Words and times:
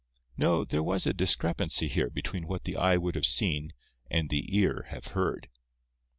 No, 0.35 0.65
there 0.65 0.81
was 0.81 1.05
a 1.05 1.13
discrepancy 1.13 1.87
here 1.87 2.09
between 2.09 2.47
what 2.47 2.63
the 2.63 2.75
eye 2.75 2.97
would 2.97 3.13
have 3.13 3.23
seen 3.27 3.71
and 4.09 4.31
the 4.31 4.57
ear 4.57 4.87
have 4.89 5.09
heard. 5.09 5.47